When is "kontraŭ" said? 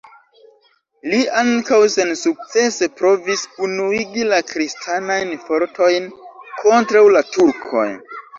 6.65-7.05